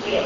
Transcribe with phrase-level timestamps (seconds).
[0.00, 0.16] 次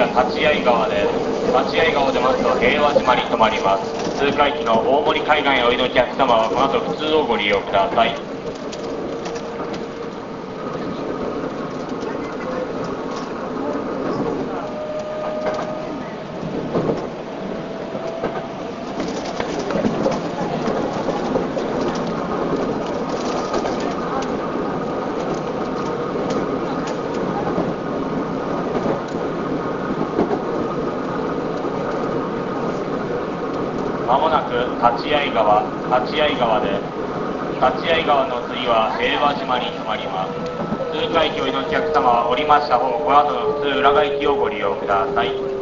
[0.00, 3.96] は立合川です立合川を出ますと平和島に停まります。
[4.16, 8.36] 通過駅の大森海岸へおいでのお客様はこの後普通をご利用ください
[34.06, 36.78] まもなく立合川立合川で
[37.58, 40.46] 立合川の次は平和島に停まります。
[40.92, 45.55] 通過駅をおいでのお客様は降りました方この後の普通裏側駅をご利用ください。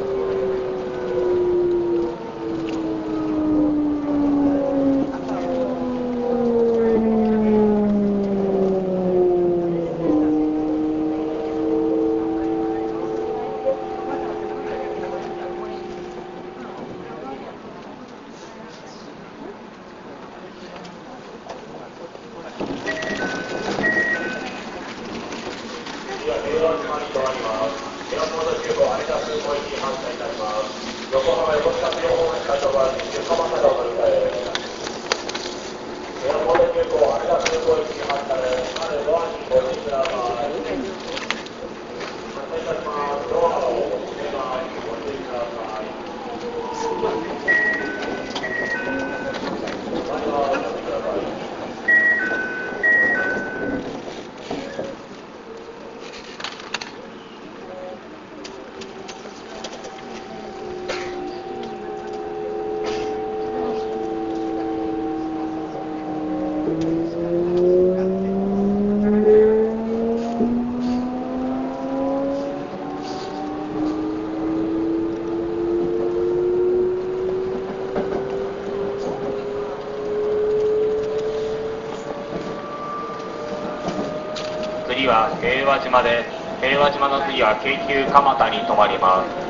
[85.24, 86.24] は平和島で
[86.60, 89.44] 平和島の次は京急蒲田に停まります。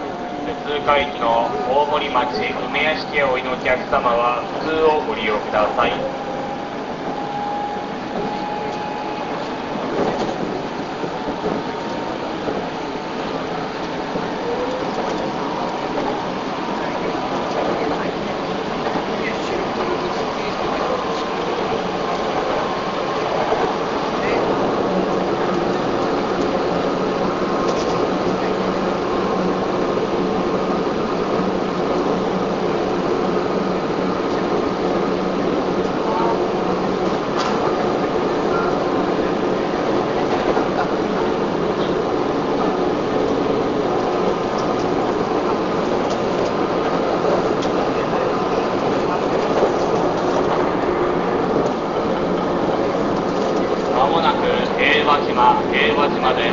[0.62, 2.28] 通過駅の大森町
[2.68, 6.24] 梅屋敷へおいでのお客様は普通をご利用ください
[53.94, 54.44] まもなく
[54.76, 56.52] 平和島平和島で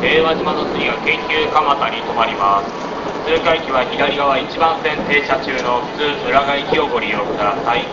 [0.00, 7.84] 平和島の次は京急蒲田に停まります通過駅は左側1番線停車中の普通裏側駅をご利用ください。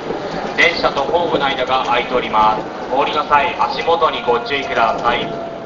[0.56, 2.56] 電車とホームの間が空いておりま
[2.88, 2.96] す。
[2.96, 5.59] お降りの際足元にご注意ください。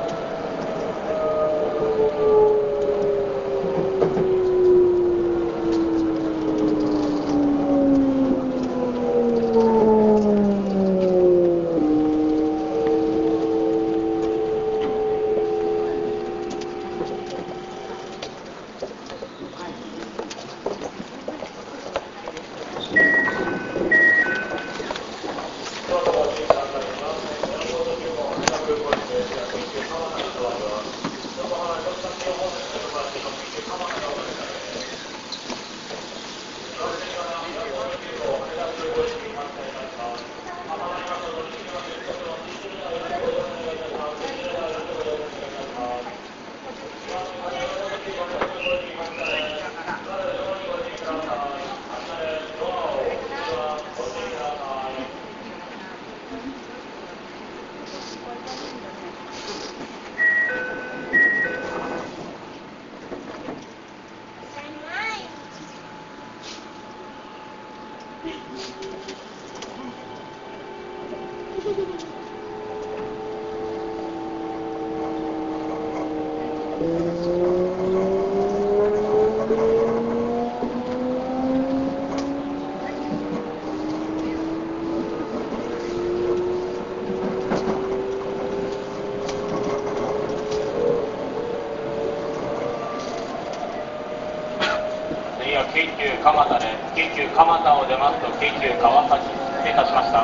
[95.84, 100.24] 京急蒲田で京急蒲田を出ますと京急川崎失礼いたしました。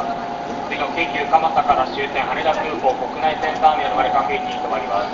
[0.72, 5.12] 次の京急蒲田から終点羽田空港国内線ターミナルまで各駅に停まります。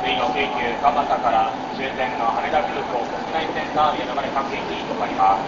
[0.00, 5.44] 次の京急蒲田から終点の羽田空港国内線ターミナルまで各駅に停まります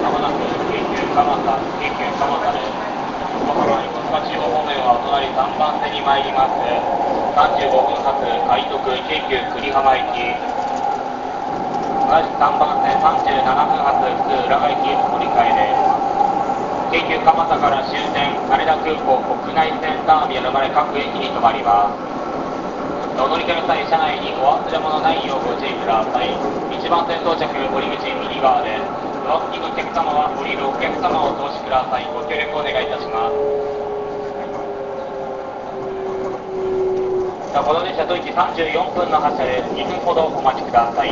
[0.00, 0.40] まもなく
[0.72, 2.72] 京急蒲田、京急蒲田です。
[3.36, 6.58] 横浜横須賀中央方面はお隣3番線に参ります。
[7.38, 10.26] 35分発快特京急久里浜行き。
[12.10, 15.86] 同じ3番線37分発普通浦賀行き乗り換えです。
[16.90, 21.94] 京急蒲田から終点羽田空港国内線ターミナルまで各駅に停まります。
[23.14, 26.34] お乗り換えの際、車内にお忘れ物ないようご注意ください。
[26.74, 28.82] 1番線到着、降り口右側です。
[29.22, 32.10] ドア付近のお客様は降りるお客様をお通しください。
[32.10, 33.70] ご協力お願いいたします。
[36.50, 39.74] さあこの電車、ドイツ34分の発車です。
[39.74, 41.10] 2分ほどお待ちください。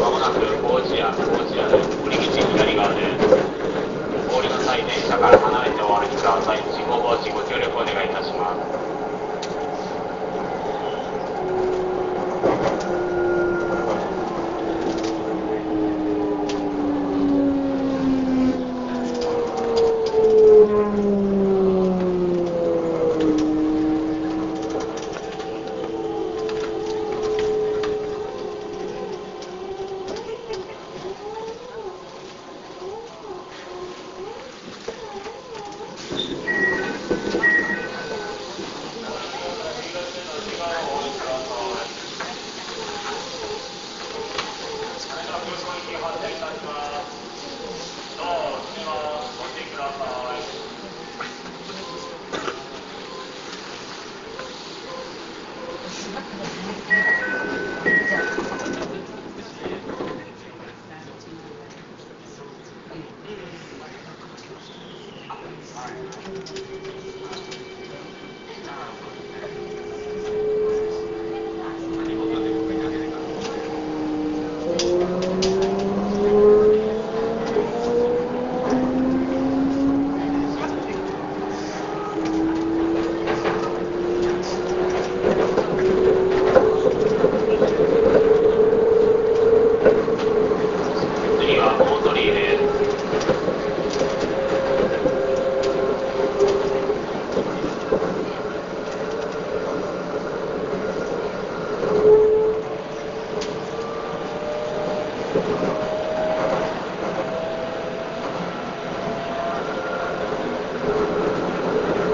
[0.00, 0.18] まも
[0.70, 1.98] なく高知屋、高知屋です。
[2.06, 3.02] 降り口左側で。
[4.30, 6.58] お降りの際、電車から離れてお歩きください。
[6.70, 8.89] 事故防止ご協力お願いいたします。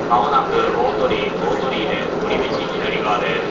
[0.08, 3.45] まもなく大鳥居、大鳥居で、折り道左側です。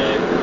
[0.00, 0.37] ہے